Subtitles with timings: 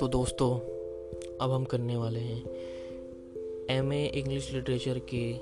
[0.00, 0.58] तो दोस्तों,
[1.40, 2.44] अब हम करने वाले हैं
[3.70, 5.34] एम ए इंग्लिश लिटरेचर के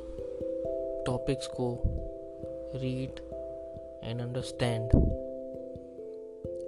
[1.04, 1.82] टॉपिक्स को
[2.74, 3.10] read
[4.04, 4.86] and understand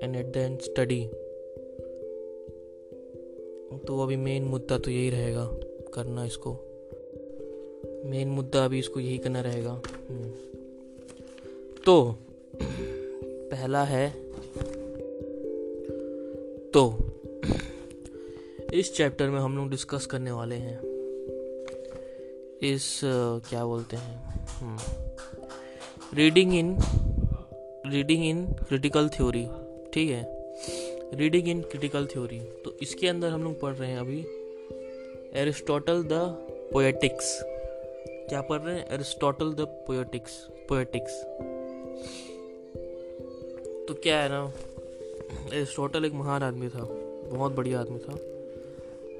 [0.02, 1.06] and at the end study
[3.86, 5.50] तो अभी मेन मुद्दा तो यही रहेगा,
[5.94, 6.52] करना इसको।
[8.04, 10.30] मेन मुद्दा अभी इसको यही करना रहेगा। हम्म।
[11.86, 12.16] तो
[13.62, 14.08] पहला है
[16.70, 16.80] तो
[18.72, 20.78] इस चैप्टर में हम लोग डिस्कस करने वाले हैं।
[22.62, 23.00] इस
[23.48, 25.16] क्या बोलते हैं?
[26.14, 26.76] Reading in
[27.86, 29.46] reading in critical theory
[29.94, 30.24] ठीक है?
[31.14, 34.20] रीडिंग इन क्रिटिकल थ्योरी तो इसके अंदर हम लोग पढ़ रहे हैं अभी
[35.40, 36.20] एरिस्टोटल द
[36.72, 37.38] पोएटिक्स
[38.28, 38.86] क्या पढ़ रहे हैं?
[38.90, 41.24] एरिस्टोटल द पोएटिक्स पोएटिक्स
[43.88, 44.52] तो क्या है ना
[45.52, 46.84] एरिस्टोटल एक महान आदमी था,
[47.32, 48.14] बहुत बढ़िया आदमी था।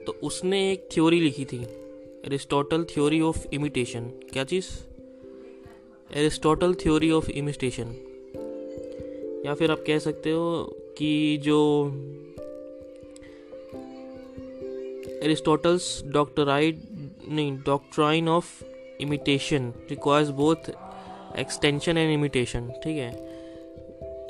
[0.05, 1.63] तो उसने एक थ्योरी लिखी थी
[2.27, 4.67] एरिस्टोटल थ्योरी ऑफ़ इमिटेशन क्या चीज़?
[6.15, 7.95] एरिस्टोटल थ्योरी ऑफ़ इमिटेशन
[9.47, 10.65] या फिर आप कह सकते हो
[10.99, 11.59] कि जो
[15.23, 16.83] एरिस्टोटल्स डॉक्टराइड
[17.29, 18.65] नहीं doctrine of
[19.01, 20.71] imitation requires both
[21.39, 23.42] extension and imitation ठीक है?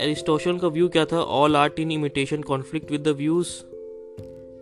[0.00, 1.20] एरिस्टोशन का व्यू क्या था?
[1.22, 3.48] All art in imitation conflict with the views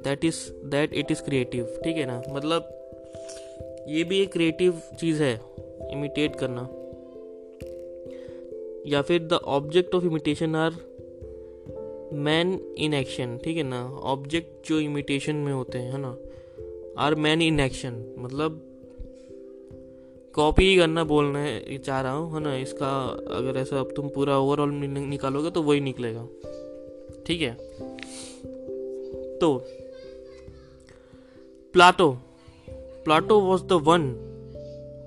[0.05, 2.23] that is that it is creative ठीक है ना?
[2.33, 2.77] मतलब
[3.89, 5.41] ये भी एक क्रिएटिव चीज़ है
[5.93, 6.69] इमिटेट करना.
[8.87, 10.73] या फिर the object of imitation are
[12.13, 13.87] man in action ठीक है ना?
[14.03, 16.17] ऑब्जेक्ट जो इमिटेशन में होते हैं, है ना?
[16.99, 18.70] आर मैन इन एक्शन मतलब
[20.35, 22.57] कॉपी ही करना बोलना चाह रहा हूँ, है ना?
[22.57, 22.91] इसका
[23.31, 26.27] अगर ऐसा अब तुम पूरा ओवरऑल निकालोगे तो वही निकलेगा।
[27.27, 27.55] ठीक है?
[29.39, 29.65] तो
[31.73, 32.11] Plato
[33.05, 34.03] Plato was the one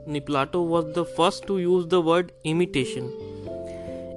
[0.08, 3.04] नहीं Plato was the first to use the word imitation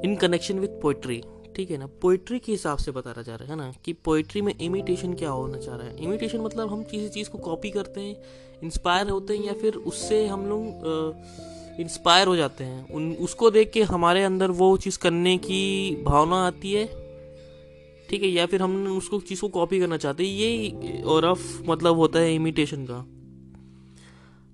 [0.05, 1.23] in connection with poetry
[1.57, 4.55] ठीक है ना पोइट्री के हिसाब से बताया जा रहा है ना, कि पोइट्री में
[4.61, 5.97] इमिटेशन क्या होना चाह रहा है?
[6.05, 8.17] इमिटेशन मतलब हम किसी चीज़ को कॉपी करते हैं
[8.63, 13.71] इंस्पायर होते हैं, या फिर उससे हम लोग इंस्पायर हो जाते हैं। उन, उसको देख
[13.73, 16.87] के हमारे अंदर वो चीज़ करने की भावना आती है,
[18.11, 21.63] ठीक है, या फिर हम उसको, चीज़ को कॉपी करना चाहते हैं, ये और रफ
[21.69, 23.05] मतलब होता है इमिटेशन का।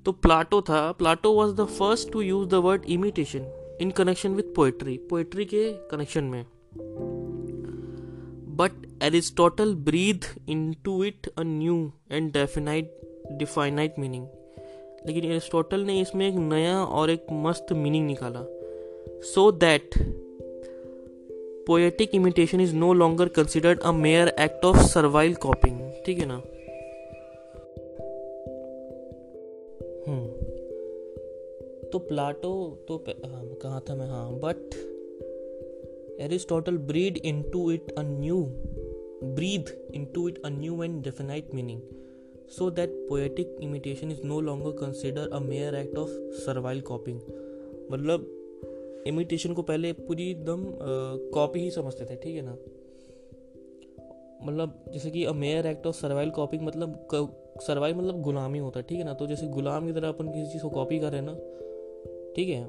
[0.06, 4.54] तो प्लाटो था Plato was the first to use the word imitation in connection with
[4.56, 6.44] poetry poetry के कनेक्शन में।
[9.02, 10.38] Aristotle breathe
[10.84, 13.00] into it a new and definite
[13.32, 14.26] definite meaning
[15.06, 18.46] लेकिन एरिस्टोटल ने इसमें एक नया और एक मस्त मीनिंग निकाला।
[19.20, 19.90] So that
[21.66, 26.42] poetic imitation is no longer considered a mere act of servile copying ठीक है ना?
[30.08, 30.26] हम्म।
[31.90, 34.08] तो प्लाटो तो हाँ कहा था मैं?
[34.08, 34.91] हाँ but
[37.42, 38.44] into it a new
[39.24, 39.64] breathe
[40.04, 41.80] into it a new and definite meaning
[42.58, 46.10] so that poetic imitation is no longer considered a mere act of
[46.46, 47.20] servile copying.
[47.90, 50.64] मतलब इमिटेशन को पहले पूरी एकदम
[51.34, 52.56] कॉपी ही समझते थे, ठीक है ना?
[54.46, 57.08] मतलब जैसे कि a mere act of servile copying मतलब
[57.60, 59.14] सर्वाइव मतलब गुलामी होता है, ठीक है ना?
[59.14, 61.34] तो जैसे गुलाम की तरह अपन किसी चीज़ को कॉपी कर रहे हैं ना,
[62.36, 62.64] ठीक है?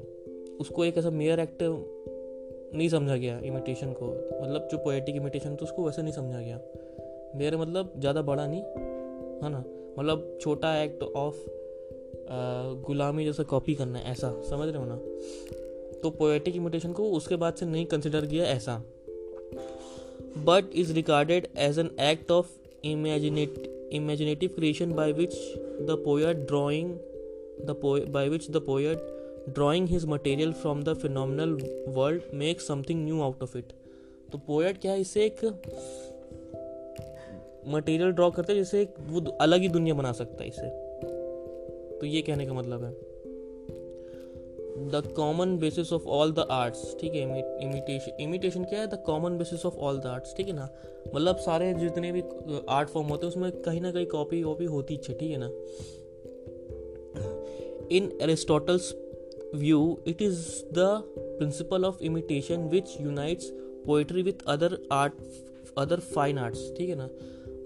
[0.60, 1.62] उसको एक ऐसा मेयर एक्ट
[2.74, 4.06] नहीं समझा गया इमिटेशन को।
[4.42, 6.60] मतलब जो पोएटिक इमिटेशन तो उसको वैसे नहीं समझा गया।
[7.36, 8.62] मेयर मतलब ज़्यादा बड़ा नहीं,
[9.42, 9.64] है ना?
[9.98, 11.36] मतलब छोटा एक्ट ऑफ़
[12.86, 14.96] गुलामी जैसा कॉपी करना है, ऐसा, समझ रहे हो ना?
[16.02, 18.82] तो पोएटिक इमिटेशन को उसके बाद से नहीं कंसिडर किया ऐसा।
[20.38, 22.46] But is regarded as an act of
[22.84, 23.62] imaginate
[23.92, 25.34] imaginative creation by which
[25.80, 26.94] the poet drawing
[27.60, 27.76] the
[28.10, 28.98] by which the poet
[29.48, 31.56] drawing his material from the final
[31.88, 33.72] world make something new out of it
[34.32, 35.00] तो poet क्या है?
[35.00, 35.44] इसे एक
[37.68, 40.68] material draw करते हैं, जैसे वो अलग ही दुनिया बना सकता है इसे।
[41.98, 42.90] तो ये कहने का मतलब है।
[44.74, 47.22] The common basis of all the arts ठीक है?
[47.62, 48.86] इमिटेशन इमिटेशन क्या है?
[48.86, 50.68] The common basis of all the arts ठीक है ना?
[51.14, 52.22] मतलब सारे जितने भी
[52.68, 55.50] आर्ट फॉर्म होते हैं, उसमें कहीं ना कहीं कॉपी वॉपी होती है ठीक है ना?
[57.92, 58.94] In Aristotle's
[59.54, 60.38] view it is
[60.74, 60.86] the
[61.18, 63.50] principle of imitation which unites
[63.86, 65.12] poetry with other art
[65.78, 67.08] other fine arts ठीक है ना?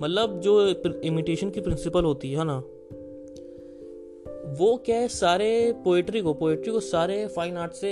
[0.03, 0.61] मतलब जो
[1.05, 2.59] इमिटेशन की प्रिंसिपल होती है ना?
[4.59, 7.91] वो क्या है, सारे पोइट्री को पोइट्री को सारे फाइन आर्ट से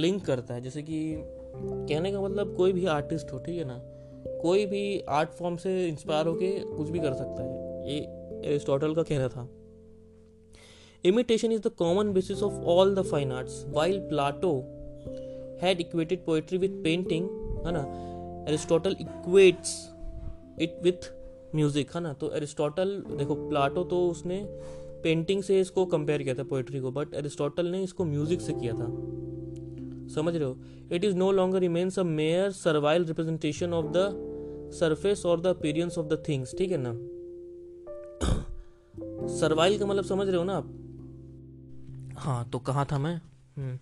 [0.00, 1.00] लिंक करता है। जैसे कि
[1.56, 3.80] कहने का मतलब कोई भी आर्टिस्ट हो, ठीक है ना?
[4.42, 7.98] कोई भी आर्ट फॉर्म से इंस्पायर होके कुछ भी कर सकता है। ये
[8.50, 9.48] एरिस्टोटल का कहना था।
[11.04, 14.52] Imitation is the common basis of all the fine arts while Plato
[15.62, 17.28] had equated poetry with painting
[17.66, 17.84] है ना
[18.48, 19.88] Aristotle equates
[20.60, 21.12] it with
[21.54, 24.44] music है ना तो एरिस्टोटल देखो प्लाटो तो उसने
[25.02, 28.72] पेंटिंग से इसको कंपेयर किया था पोएट्री को बट एरिस्टोटल ने इसको म्यूज़िक से किया
[28.72, 28.86] था।
[30.14, 30.56] समझ रहे हो?
[30.92, 34.10] It is no longer remains a mere servile representation of the
[34.74, 36.92] surface और the appearance of the things ठीक है ना?
[39.26, 40.79] सर्वाइल का मतलब समझ रहे हो ना आप?
[42.20, 43.14] हाँ तो कहा था मैं?
[43.56, 43.78] हम्म।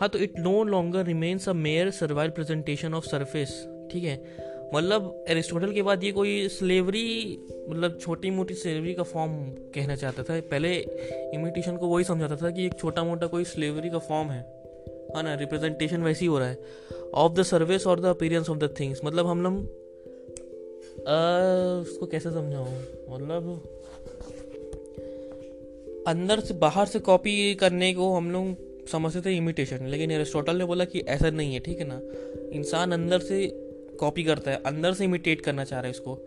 [0.00, 4.16] हाँ तो it no longer remains a mere servile presentation of surface ठीक है?
[4.74, 7.38] मतलब एरिस्टोटल के बाद ये कोई स्लेवरी
[7.68, 9.32] मतलब छोटी मोटी स्लेवरी का फॉर्म
[9.74, 10.74] कहना चाहता था। पहले
[11.34, 14.40] इमिटेशन को वही समझाता था कि एक छोटा मोटा कोई स्लेवरी का फॉर्म है।
[15.14, 16.58] हाँ ना रिप्रेजेंटेशन वैसे ही हो रहा है।
[17.14, 19.54] ऑफ़ द सर्विस और the appearance of the things मतलब हम लोग
[21.82, 22.74] उसको कैसे समझाऊँ?
[23.10, 23.77] मतलब
[26.08, 30.64] अंदर से बाहर से कॉपी करने को हम लोग समझते थे इमिटेशन लेकिन एरिस्टोटल ने
[30.64, 32.00] बोला कि ऐसा नहीं है ठीक है ना?
[32.52, 33.46] इंसान अंदर से
[34.00, 36.18] कॉपी करता है अंदर से इमिटेट करना चाह रहा है इसको।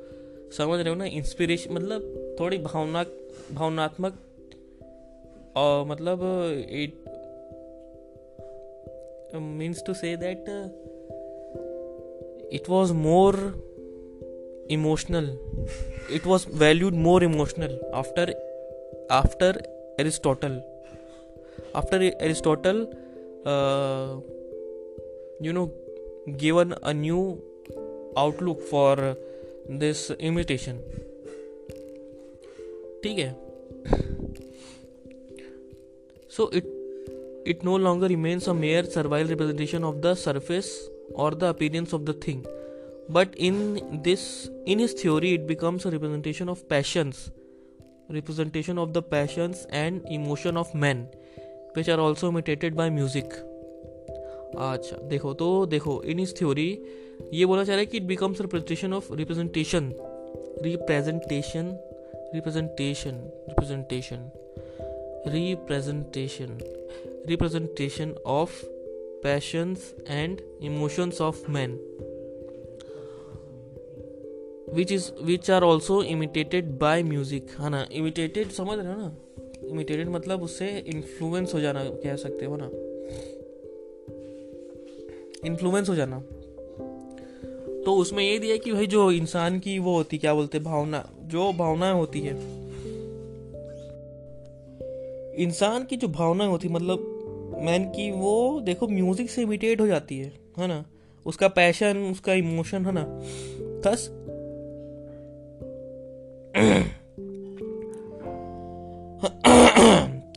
[0.57, 1.05] समझ रहे हो ना?
[1.05, 2.01] इंस्पिरेशन मतलब
[2.39, 3.05] थोड़ी भावना
[3.51, 4.19] भावनात्मक
[5.55, 6.19] और मतलब
[6.69, 6.93] it
[9.35, 10.91] means to say that uh,
[12.59, 13.37] it was more
[14.71, 15.27] emotional.
[16.17, 18.40] It was valued more emotional
[19.10, 19.60] after after
[19.98, 20.62] aristotle
[21.74, 22.92] after aristotle
[23.46, 24.16] uh,
[25.40, 25.72] you know
[26.36, 27.42] given a new
[28.16, 29.16] outlook for
[29.68, 30.78] this imitation
[33.04, 33.34] ठीक है
[36.36, 36.64] so it
[37.44, 42.04] it no longer remains a mere servile representation of the surface or the appearance of
[42.04, 42.44] the thing
[43.08, 47.30] but in this in his theory it becomes a representation of passions
[48.10, 51.06] representation of the passions and emotion of men
[51.74, 53.38] which are also imitated by music
[54.64, 56.68] अच्छा देखो तो देखो इन इस theory
[57.34, 59.92] ये बोला जा रहा है कि it becomes representation of representation
[60.62, 61.76] representation
[62.34, 64.30] representation representation
[65.34, 66.58] representation
[67.28, 68.64] representation of
[69.22, 71.78] passions and emotions of men
[74.71, 77.41] Which is, which are also imitated by music.
[77.59, 79.17] है ना, imitated समझ रहे हो ना?
[79.71, 82.69] Imitated मतलब उससे इन्फ्लुएंस हो जाना, कह सकते हो ना?
[85.47, 86.19] इन्फ्लुएंस हो जाना।
[87.85, 91.53] तो उसमें ये दिया कि भाई जो इंसान की वो होती, क्या बोलते भावना, जो
[91.53, 92.61] भावनाएँ होती है।
[95.43, 97.17] इंसान की जो भावनाएँ होती मतलब
[97.61, 100.85] मैन की वो, देखो म्यूज़िक से इमिटेट हो जाती है है ना?
[101.25, 103.21] उसका पैशन उसका इमोशन है ना?
[103.85, 104.20] Thus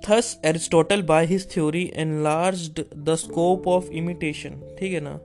[0.00, 5.18] thus Aristotle by his theory enlarged the scope of imitation ठीक है ना?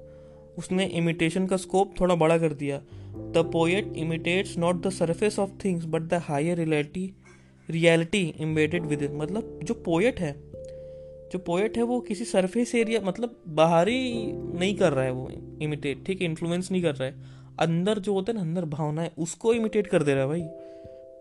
[0.58, 2.78] उसने इमिटेशन का स्कोप थोड़ा बड़ा कर दिया।
[3.34, 7.14] The poet imitates not the surface of things but the higher reality
[7.70, 10.32] reality embedded within मतलब जो पोएट है,
[11.32, 15.30] जो पोएट है, वो किसी सरफेस एरिया मतलब बाहरी नहीं कर रहा है वो
[15.62, 16.28] इमिटेट ठीक है?
[16.28, 17.16] इन्फ्लुएंस नहीं कर रहा है।
[17.60, 20.42] अंदर जो होता है ना, अंदर भावना है उसको इमिटेट कर दे रहा है भाई।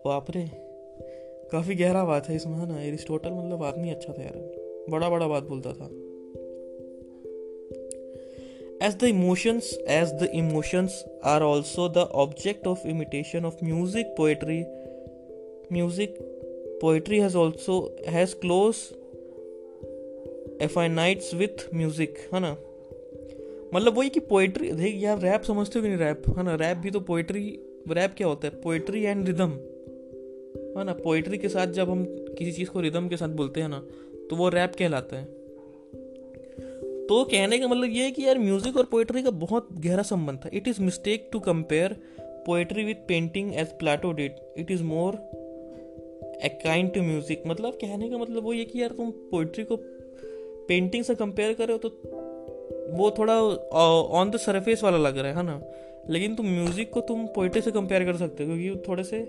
[0.05, 0.49] बाप रे।
[1.51, 2.83] काफ़ी गहरा बात है इसमें ना?
[2.83, 4.55] एरिस्टोटल मतलब आदमी अच्छा था यार।
[4.89, 5.89] बड़ा बड़ा बात बोलता था।
[8.87, 10.89] As the emotions, as the emotions
[11.27, 14.63] are also the object of imitation of music poetry
[15.73, 16.09] music
[16.83, 17.81] poetry has also,
[18.13, 18.75] has close
[20.61, 22.57] affinities with music है ना?
[23.73, 26.55] मतलब वही कि पोएट्री देख यार रैप समझते हो कि नहीं रैप है ना?
[26.55, 28.61] रैप भी तो पोइट्री रैप क्या होता है?
[28.61, 29.51] पोइट्री एंड रिदम
[30.79, 32.03] है ना पोइट्री के साथ जब हम
[32.37, 33.79] किसी चीज़ को रिदम के साथ बोलते हैं ना
[34.29, 35.25] तो वो रैप कहलाता है।
[37.07, 40.39] तो कहने का मतलब ये है कि यार म्यूज़िक और पोइट्री का बहुत गहरा संबंध
[40.39, 41.95] था। It is mistake to compare
[42.45, 45.15] poetry with painting as Plato did it is more
[46.43, 49.77] kind to music मतलब कहने का मतलब वो ये कि यार तुम पोइट्री को
[50.67, 51.89] पेंटिंग से कंपेयर करो तो
[52.97, 53.41] वो थोड़ा
[54.19, 55.61] ऑन द सरफेस वाला लग रहा है ना?
[56.09, 59.19] लेकिन तुम म्यूज़िक को तुम पोइट्री से कंपेयर कर सकते हो, क्योंकि थोड़े से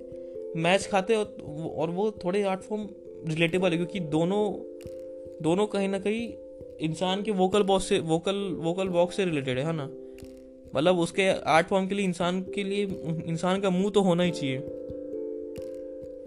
[0.57, 1.23] मैच खाते हो
[1.71, 2.89] और वो थोड़े आर्ट फॉर्म
[3.29, 4.53] रिलेटेबल है, क्योंकि दोनों
[5.43, 6.29] दोनों कहीं ना कहीं
[6.81, 9.89] इंसान के वोकल बॉक्स से वोकल वोकल बॉक्स से रिलेटेड है ना?
[10.75, 12.85] मतलब उसके आर्ट फॉर्म के लिए इंसान के लिए
[13.27, 14.61] इंसान का मुँह तो होना ही चाहिए।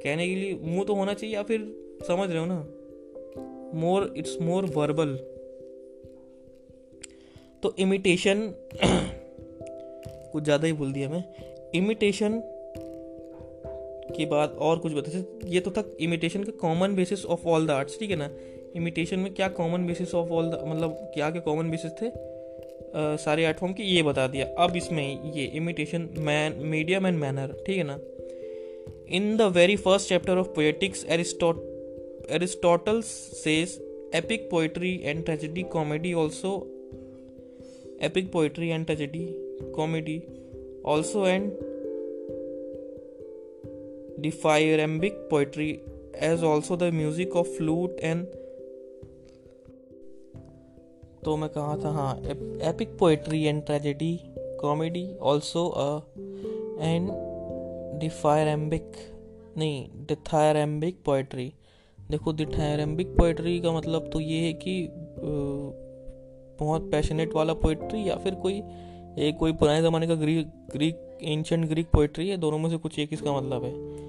[0.04, 1.60] कहने के लिए मुँह तो होना चाहिए या फिर
[2.08, 2.60] समझ रहे हो ना?
[3.80, 5.16] मोर इट्स मोर वर्बल
[7.64, 8.54] तो इमिटेशन
[10.32, 11.24] कुछ ज़्यादा ही बोल दिया मैं।
[11.76, 12.42] इमिटेशन
[14.16, 17.72] की बाद और कुछ बता ये तो था इमिटेशन का common basis of all the
[17.72, 18.30] arts ठीक है ना?
[18.76, 22.10] इमिटेशन में क्या common basis of all the मतलब क्या क्या कॉमन बेसिस थे?
[22.10, 27.18] uh, सारे आर्ट फॉर्म की ये बता दिया। अब इसमें ये imitation man medium and
[27.18, 28.00] manner ठीक है ना?
[29.10, 31.06] In the very first chapter of poetics
[32.30, 36.50] Aristotle says epic poetry and tragedy comedy also
[38.08, 39.24] epic and and tragedy
[39.78, 40.18] comedy
[40.86, 41.24] also
[44.24, 45.80] and dithyrambic poetry
[46.22, 48.26] as also the music of flute and
[51.26, 52.18] तो मैं कहा था हाँ
[52.70, 55.74] epic poetry and tragedy comedy also
[56.82, 57.10] and
[58.00, 58.92] dithyrambic
[59.58, 61.54] नहीं dithyrambic poetry
[62.12, 64.90] देखो डिथायरम्बिक poetry का मतलब तो ये है कि
[66.60, 68.54] बहुत पैशनेट वाला पोइट्री या फिर कोई,
[69.20, 73.00] एक कोई पुराने ज़माने का Greek Greek ancient Greek poetry है, दोनों में से कुछ
[73.00, 74.03] एक इसका मतलब है।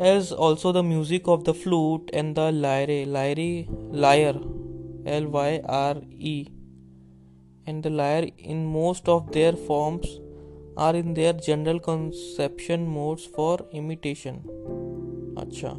[0.00, 4.42] As also the music of the flute and the lyre lyre lyre
[5.06, 6.48] L Y R E,
[7.66, 10.06] and the lyre in most of their forms
[10.76, 14.38] are in their general conception modes for imitation.
[15.38, 15.72] अच्छा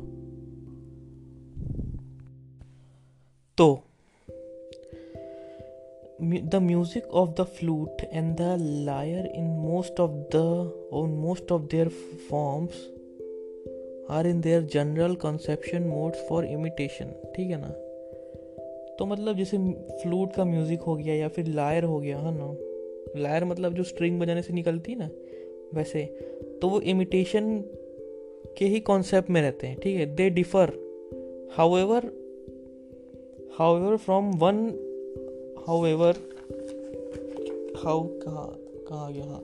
[3.58, 3.68] तो
[6.54, 8.52] the music of the flute and the
[8.90, 10.46] lyre in most of the
[10.92, 11.90] on most of their
[12.30, 12.78] forms
[14.11, 17.69] are in their general conception modes for imitation, ठीक है ना?
[18.99, 19.59] तो मतलब जैसे
[20.03, 22.55] flute का music हो गया या फिर लायर हो गया, है ना?
[23.21, 25.09] लायर मतलब जो स्ट्रिंग बजाने से निकलती है ना,
[25.75, 26.05] वैसे
[26.63, 27.59] तो वो इमिटेशन
[28.59, 30.07] के ही कॉन्सेप्ट में रहते हैं, ठीक है?
[30.07, 30.73] They differ
[31.79, 32.11] however
[33.77, 34.67] however from one
[35.87, 36.15] however
[37.85, 39.41] how कहा गया?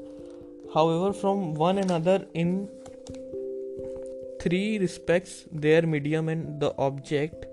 [0.93, 2.69] However from one and other in
[4.47, 7.45] three respects their medium and the object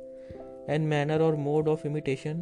[0.73, 2.37] and manner or mode of imitation.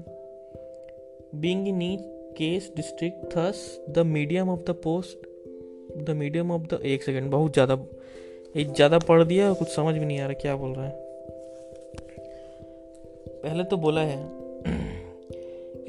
[1.43, 2.01] Being in each
[2.39, 3.61] case distinct, thus
[3.95, 5.23] the medium of the post,
[6.09, 7.77] the medium of the एक second बहुत ज़्यादा
[8.61, 10.93] एक ज़्यादा पढ़ दिया कुछ समझ भी नहीं आ रहा क्या बोल रहा है।
[13.43, 14.19] पहले तो बोला है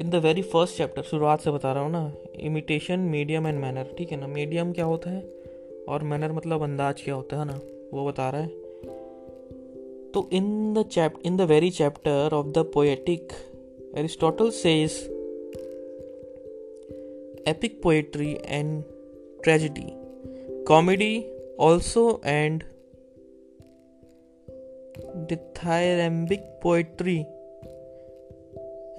[0.01, 2.03] in the very first chapter शुरुआत से बता रहा हूँ ना
[2.51, 4.27] इमिटेशन मीडियम एंड मैनर ठीक है ना?
[4.27, 5.23] मीडियम क्या होता है
[5.89, 7.59] और मैनर मतलब अंदाज क्या होता है ना?
[7.93, 8.47] वो बता रहा है।
[10.11, 13.33] तो in the chap in the very chapter of the poetic
[13.95, 14.91] Aristotle says
[17.47, 18.83] epic poetry and
[19.43, 19.85] tragedy
[20.63, 21.25] comedy
[21.59, 22.63] also and
[25.29, 27.19] dithyrambic poetry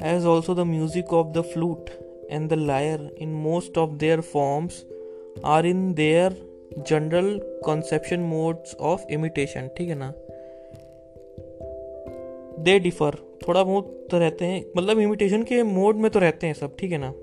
[0.09, 1.91] as also the music of the flute
[2.31, 4.85] and the lyre in most of their forms
[5.45, 10.12] are in their general conception modes of imitation ठीक है ना?
[12.62, 13.11] They differ
[13.49, 16.93] थोड़ा बहुत तो रहते हैं मतलब imitation के मोड में तो रहते हैं सब, ठीक
[16.93, 17.14] है ना?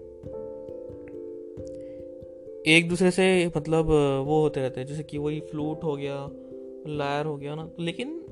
[2.68, 3.86] एक दूसरे से मतलब
[4.28, 6.30] वो होते रहते हैं, जैसे कि वही फ्लूट हो गया
[6.88, 8.26] लायर हो गया ना लेकिन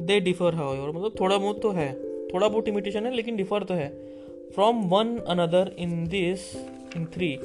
[0.00, 1.94] दे डिफर हाउ और मतलब थोड़ा बहुत तो है,
[2.28, 3.88] थोड़ा बहुत इमिटेशन है, लेकिन डिफर तो है।
[4.54, 6.56] From one another in this
[6.96, 7.36] in three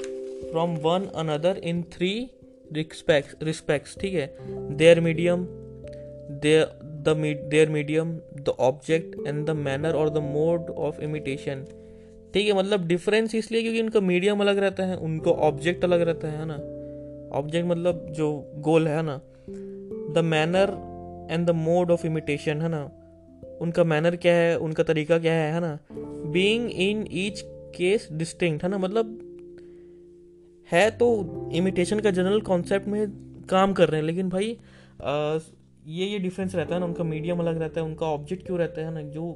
[0.52, 2.30] from one another in three
[2.74, 4.36] respect respects ठीक है?
[4.78, 5.46] Their medium
[6.46, 11.66] their medium the object and the manner और द मोड ऑफ़ इमिटेशन
[12.34, 16.28] ठीक है मतलब डिफरेंस इसलिए क्योंकि उनका मीडियम अलग रहता है, उनको ऑब्जेक्ट अलग रहता
[16.28, 16.56] है ना?
[17.38, 19.20] ऑब्जेक्ट मतलब जो गोल है ना?
[20.14, 20.70] The manner
[21.32, 22.84] and the mode of imitation है ना?
[23.62, 25.78] उनका मैनर क्या है, उनका तरीका क्या है है ना?
[26.32, 27.44] Being in each
[27.76, 28.78] case distinct है ना?
[28.78, 29.23] मतलब
[30.72, 33.12] है तो इमिटेशन का जनरल कॉन्सेप्ट में
[33.50, 34.58] काम कर रहे हैं लेकिन भाई
[35.04, 35.38] आ,
[35.88, 38.82] ये ये डिफरेंस रहता है ना उनका मीडियम अलग रहता है उनका ऑब्जेक्ट क्यों रहता
[38.82, 39.32] है ना जो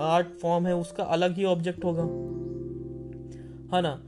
[0.00, 2.02] आर्ट फॉर्म है उसका अलग ही ऑब्जेक्ट होगा।
[3.76, 4.04] है ना?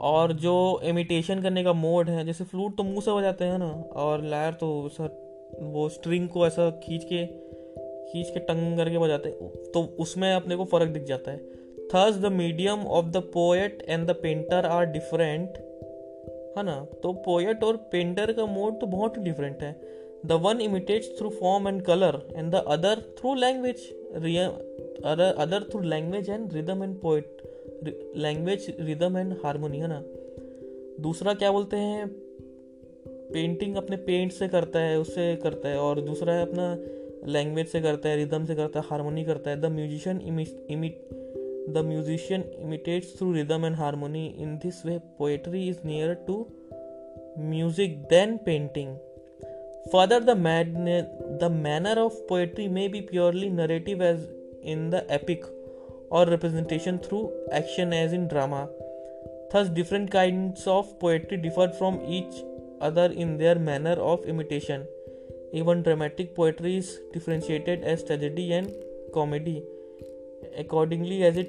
[0.00, 3.66] और जो इमिटेशन करने का मोड है जैसे फ्लूट तो मुँह से बजाते हैं ना
[3.92, 5.24] और लायर तो सर
[5.62, 7.26] वो स्ट्रिंग को ऐसा खींच के
[8.12, 9.30] खींच के टंग करके बजाते
[9.74, 11.38] तो उसमें अपने को फ़र्क दिख जाता है।
[11.94, 15.48] Thus the medium of the poet and the painter are different
[16.56, 16.84] है ना?
[17.02, 19.72] तो पोएट और पेंटर का मोड तो बहुत डिफरेंट है.
[20.26, 23.88] The one imitates through form and colour and the other through language
[25.04, 27.42] other through language and rhythm and poet
[28.16, 30.02] language rhythm and harmony है ना?
[31.00, 32.08] दूसरा क्या बोलते हैं?
[33.32, 36.76] पेंटिंग अपने पेंट से करता है, उससे करता है और दूसरा है अपना
[37.32, 39.60] लैंग्वेज से करता है रिदम से करता है हारमोनी करता है.
[39.60, 40.20] The musician
[40.70, 41.23] imitate
[41.72, 44.38] The musician imitates through rhythm and harmony.
[44.38, 46.46] In this way, poetry is nearer to
[47.38, 48.98] music than painting.
[49.90, 50.34] Further, the,
[51.40, 54.28] the manner of poetry may be purely narrative, as
[54.62, 55.44] in the epic,
[56.10, 58.68] or representation through action, as in drama.
[59.50, 62.34] Thus, different kinds of poetry differ from each
[62.80, 64.86] other in their manner of imitation.
[65.52, 68.70] Even dramatic poetry is differentiated as tragedy and
[69.12, 69.64] comedy.
[70.60, 71.46] Accordingly as it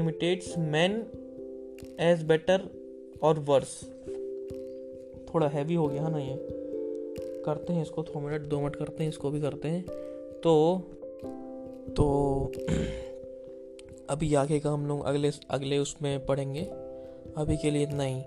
[0.00, 0.90] imitates men
[2.00, 2.60] as better
[3.24, 3.84] or worse.
[5.34, 6.48] थोड़ा heavy हो गया ना ये।
[7.46, 9.84] करते हैं इसको दो minute दो मिनट करते हैं, इसको भी करते हैं।
[10.40, 10.82] तो
[11.96, 12.52] तो
[14.10, 16.60] अभी आगे का हम लोग अगले अगले उसमें पढ़ेंगे।
[17.36, 18.22] अभी के लिए इतना ही।